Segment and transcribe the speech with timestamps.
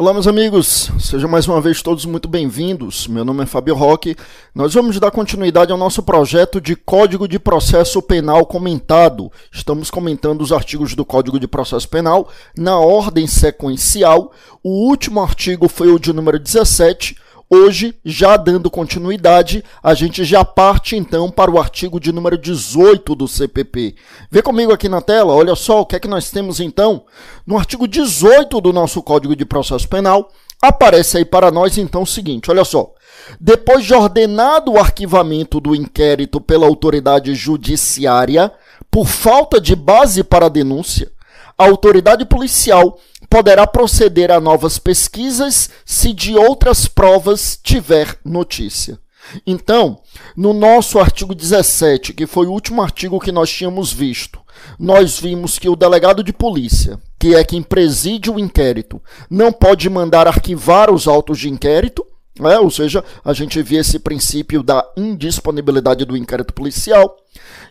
[0.00, 3.06] Olá, meus amigos, sejam mais uma vez todos muito bem-vindos.
[3.06, 4.16] Meu nome é Fábio Roque.
[4.54, 9.30] Nós vamos dar continuidade ao nosso projeto de Código de Processo Penal comentado.
[9.52, 14.32] Estamos comentando os artigos do Código de Processo Penal na ordem sequencial.
[14.64, 17.14] O último artigo foi o de número 17
[17.52, 23.12] Hoje, já dando continuidade, a gente já parte então para o artigo de número 18
[23.16, 23.96] do CPP.
[24.30, 27.04] Vê comigo aqui na tela, olha só o que é que nós temos então.
[27.44, 30.30] No artigo 18 do nosso Código de Processo Penal,
[30.62, 32.94] aparece aí para nós então o seguinte, olha só.
[33.40, 38.52] Depois de ordenado o arquivamento do inquérito pela autoridade judiciária,
[38.88, 41.10] por falta de base para a denúncia,
[41.58, 42.96] a autoridade policial
[43.30, 48.98] poderá proceder a novas pesquisas se de outras provas tiver notícia.
[49.46, 50.00] Então,
[50.36, 54.40] no nosso artigo 17, que foi o último artigo que nós tínhamos visto,
[54.78, 59.00] nós vimos que o delegado de polícia, que é quem preside o inquérito,
[59.30, 62.04] não pode mandar arquivar os autos de inquérito,
[62.38, 62.58] né?
[62.58, 67.16] ou seja, a gente vê esse princípio da indisponibilidade do inquérito policial.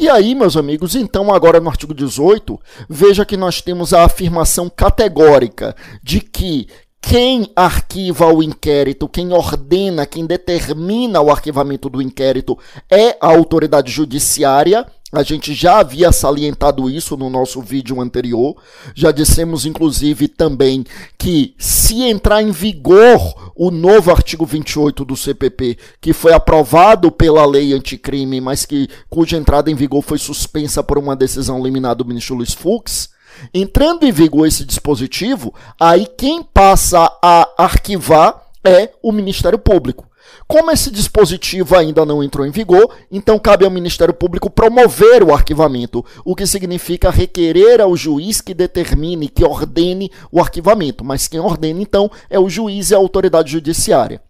[0.00, 4.70] E aí, meus amigos, então agora no artigo 18, veja que nós temos a afirmação
[4.74, 6.68] categórica de que
[7.02, 12.58] quem arquiva o inquérito, quem ordena, quem determina o arquivamento do inquérito
[12.90, 18.56] é a autoridade judiciária a gente já havia salientado isso no nosso vídeo anterior.
[18.94, 20.84] Já dissemos, inclusive, também
[21.18, 27.44] que se entrar em vigor o novo artigo 28 do CPP, que foi aprovado pela
[27.44, 32.04] lei anticrime, mas que cuja entrada em vigor foi suspensa por uma decisão liminar do
[32.04, 33.10] ministro Luiz Fux,
[33.52, 40.08] entrando em vigor esse dispositivo, aí quem passa a arquivar é o Ministério Público.
[40.46, 45.32] Como esse dispositivo ainda não entrou em vigor, então cabe ao Ministério Público promover o
[45.32, 51.04] arquivamento, o que significa requerer ao juiz que determine, que ordene o arquivamento.
[51.04, 54.20] Mas quem ordena, então, é o juiz e a autoridade judiciária.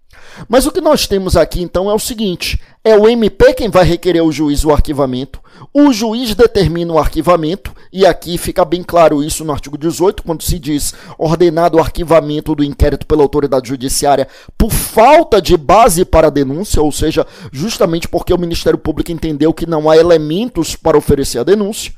[0.48, 3.84] Mas o que nós temos aqui então é o seguinte: é o MP quem vai
[3.84, 5.40] requerer ao juiz o arquivamento,
[5.72, 10.42] o juiz determina o arquivamento, e aqui fica bem claro isso no artigo 18, quando
[10.42, 16.28] se diz ordenado o arquivamento do inquérito pela autoridade judiciária por falta de base para
[16.28, 20.96] a denúncia, ou seja, justamente porque o Ministério Público entendeu que não há elementos para
[20.96, 21.92] oferecer a denúncia.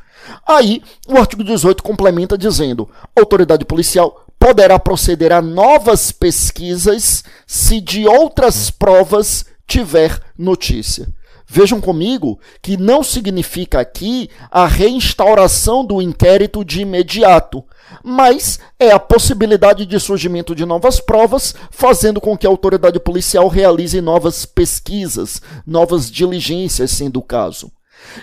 [0.47, 8.07] Aí, o artigo 18 complementa dizendo: autoridade policial poderá proceder a novas pesquisas se de
[8.07, 11.09] outras provas tiver notícia.
[11.55, 17.63] Vejam comigo que não significa aqui a reinstauração do inquérito de imediato,
[18.03, 23.49] mas é a possibilidade de surgimento de novas provas, fazendo com que a autoridade policial
[23.49, 27.71] realize novas pesquisas, novas diligências, sendo o caso.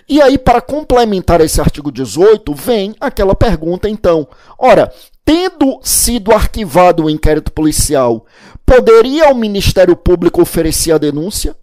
[0.09, 4.91] E aí, para complementar esse artigo 18, vem aquela pergunta, então: ora,
[5.23, 8.25] tendo sido arquivado o inquérito policial,
[8.65, 11.55] poderia o Ministério Público oferecer a denúncia?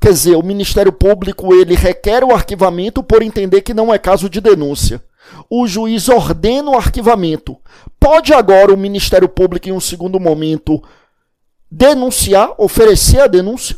[0.00, 4.28] Quer dizer, o Ministério Público ele requer o arquivamento por entender que não é caso
[4.28, 5.02] de denúncia.
[5.48, 7.56] O juiz ordena o arquivamento.
[7.98, 10.82] Pode agora o Ministério Público, em um segundo momento,
[11.70, 13.76] denunciar, oferecer a denúncia?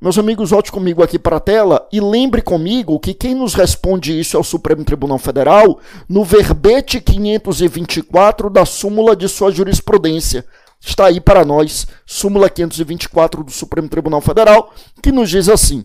[0.00, 4.18] Meus amigos, volte comigo aqui para a tela e lembre comigo que quem nos responde
[4.18, 10.44] isso é o Supremo Tribunal Federal no verbete 524 da súmula de sua jurisprudência.
[10.84, 14.72] Está aí para nós, súmula 524 do Supremo Tribunal Federal,
[15.02, 15.84] que nos diz assim: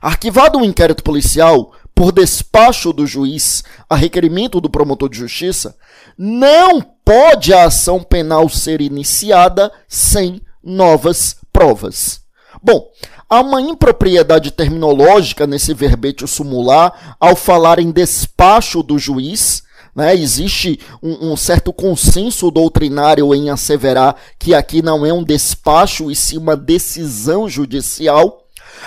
[0.00, 5.76] Arquivado um inquérito policial por despacho do juiz a requerimento do promotor de justiça,
[6.18, 12.22] não pode a ação penal ser iniciada sem novas provas.
[12.60, 12.90] Bom,
[13.28, 19.62] há uma impropriedade terminológica nesse verbete sumular ao falar em despacho do juiz.
[19.94, 20.14] Né?
[20.14, 26.16] Existe um, um, certo consenso doutrinário em asseverar que aqui não é um despacho e
[26.16, 28.42] sim uma decisão judicial.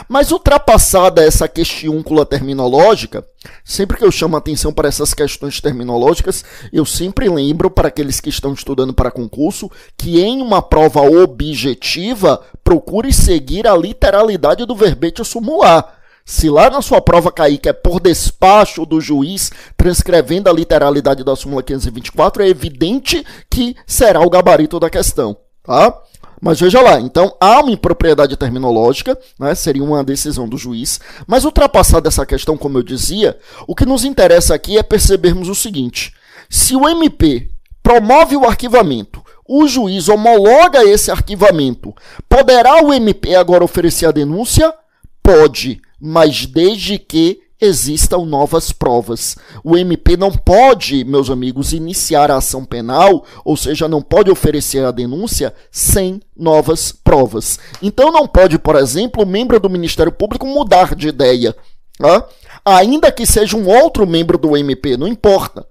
[0.09, 3.25] Mas ultrapassada essa questiúncula terminológica,
[3.63, 6.43] sempre que eu chamo atenção para essas questões terminológicas,
[6.73, 12.41] eu sempre lembro para aqueles que estão estudando para concurso que em uma prova objetiva,
[12.63, 15.94] procure seguir a literalidade do verbete sumular.
[16.25, 21.23] Se lá na sua prova cair que é por despacho do juiz, transcrevendo a literalidade
[21.23, 25.95] da súmula 524, é evidente que será o gabarito da questão, tá?
[26.41, 31.45] Mas veja lá, então há uma impropriedade terminológica, né, seria uma decisão do juiz, mas
[31.45, 33.37] ultrapassada essa questão, como eu dizia,
[33.67, 36.13] o que nos interessa aqui é percebermos o seguinte:
[36.49, 37.49] se o MP
[37.81, 41.93] promove o arquivamento, o juiz homologa esse arquivamento,
[42.27, 44.73] poderá o MP agora oferecer a denúncia?
[45.21, 49.35] Pode, mas desde que existam novas provas.
[49.63, 54.85] O MP não pode, meus amigos, iniciar a ação penal, ou seja, não pode oferecer
[54.85, 57.57] a denúncia sem novas provas.
[57.81, 61.55] Então não pode, por exemplo, o membro do Ministério Público mudar de ideia.
[61.97, 62.27] Tá?
[62.63, 65.65] Ainda que seja um outro membro do MP, não importa.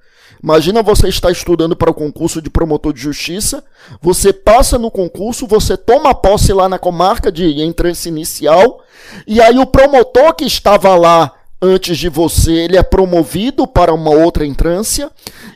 [0.44, 3.64] Imagina você estar estudando para o concurso de promotor de justiça,
[3.98, 8.82] você passa no concurso, você toma posse lá na comarca de entrância inicial,
[9.26, 11.32] e aí o promotor que estava lá
[11.62, 15.10] antes de você, ele é promovido para uma outra entrância,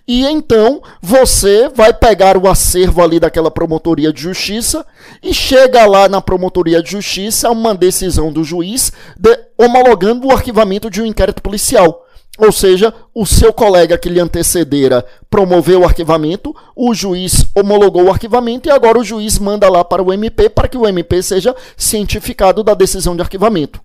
[0.06, 4.87] e então você vai pegar o acervo ali daquela promotoria de justiça
[5.23, 10.88] e chega lá na promotoria de justiça uma decisão do juiz de, homologando o arquivamento
[10.88, 12.07] de um inquérito policial.
[12.38, 18.11] Ou seja, o seu colega que lhe antecedera promoveu o arquivamento, o juiz homologou o
[18.11, 21.55] arquivamento e agora o juiz manda lá para o MP para que o MP seja
[21.76, 23.81] cientificado da decisão de arquivamento.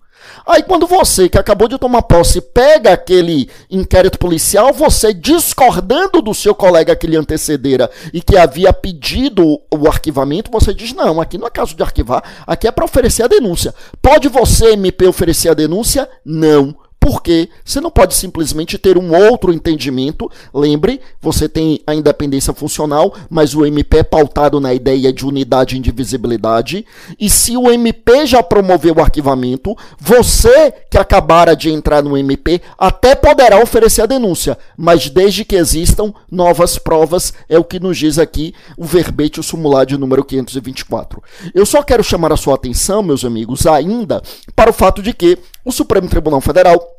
[0.45, 6.33] Aí quando você, que acabou de tomar posse, pega aquele inquérito policial, você discordando do
[6.33, 11.37] seu colega que lhe antecedera e que havia pedido o arquivamento, você diz: "Não, aqui
[11.37, 13.73] não é caso de arquivar, aqui é para oferecer a denúncia".
[14.01, 16.07] Pode você, MP, oferecer a denúncia?
[16.23, 20.31] Não porque você não pode simplesmente ter um outro entendimento.
[20.53, 25.75] Lembre, você tem a independência funcional, mas o MP é pautado na ideia de unidade
[25.75, 26.85] e indivisibilidade.
[27.19, 32.61] E se o MP já promoveu o arquivamento, você que acabara de entrar no MP
[32.77, 37.97] até poderá oferecer a denúncia, mas desde que existam novas provas, é o que nos
[37.97, 41.21] diz aqui o verbete, o sumulado número 524.
[41.53, 44.21] Eu só quero chamar a sua atenção, meus amigos, ainda
[44.55, 46.92] para o fato de que o Supremo Tribunal Federal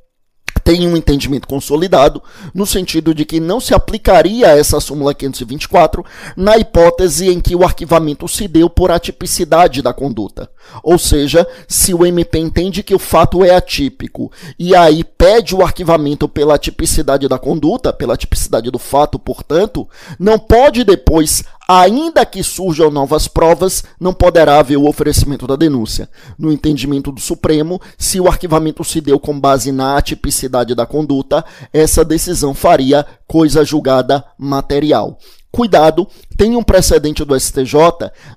[0.62, 2.22] tem um entendimento consolidado,
[2.54, 6.04] no sentido de que não se aplicaria essa súmula 524
[6.36, 10.48] na hipótese em que o arquivamento se deu por atipicidade da conduta.
[10.82, 15.62] Ou seja, se o MP entende que o fato é atípico e aí pede o
[15.62, 22.42] arquivamento pela tipicidade da conduta, pela tipicidade do fato, portanto, não pode depois ainda que
[22.42, 26.08] surjam novas provas, não poderá haver o oferecimento da denúncia.
[26.38, 31.44] No entendimento do Supremo, se o arquivamento se deu com base na atipicidade da conduta,
[31.72, 35.18] essa decisão faria coisa julgada material.
[35.54, 37.76] Cuidado, tem um precedente do STJ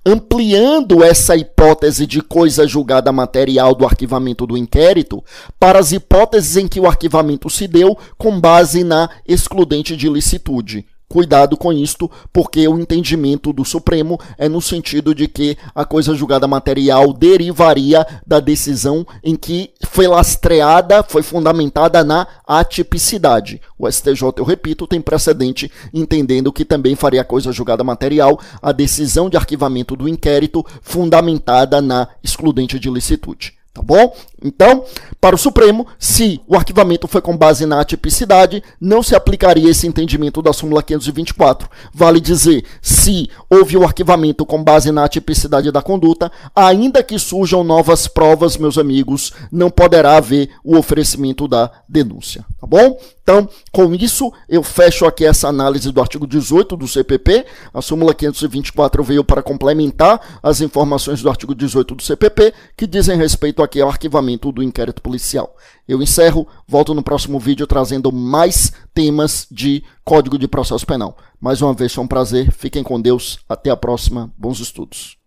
[0.06, 5.24] ampliando essa hipótese de coisa julgada material do arquivamento do inquérito
[5.60, 10.86] para as hipóteses em que o arquivamento se deu com base na excludente de licitude.
[11.10, 16.14] Cuidado com isto, porque o entendimento do Supremo é no sentido de que a coisa
[16.14, 23.62] julgada material derivaria da decisão em que foi lastreada, foi fundamentada na atipicidade.
[23.80, 28.74] O STJ, eu repito, tem precedente entendendo que também faria a coisa julgada material a
[28.74, 33.54] decisão de arquivamento do inquérito fundamentada na excludente de licitude.
[33.78, 34.12] Tá bom?
[34.44, 34.84] Então,
[35.20, 39.88] para o Supremo, se o arquivamento foi com base na atipicidade, não se aplicaria esse
[39.88, 41.68] entendimento da súmula 524.
[41.94, 47.64] Vale dizer, se houve o arquivamento com base na atipicidade da conduta, ainda que surjam
[47.64, 52.46] novas provas, meus amigos, não poderá haver o oferecimento da denúncia.
[52.60, 52.98] Tá bom?
[53.24, 57.46] Então, com isso, eu fecho aqui essa análise do artigo 18 do CPP.
[57.74, 63.18] A súmula 524 veio para complementar as informações do artigo 18 do CPP, que dizem
[63.18, 65.56] respeito aqui ao arquivamento do inquérito policial.
[65.88, 71.16] Eu encerro, volto no próximo vídeo trazendo mais temas de Código de Processo Penal.
[71.40, 75.18] Mais uma vez foi um prazer, fiquem com Deus, até a próxima, bons estudos.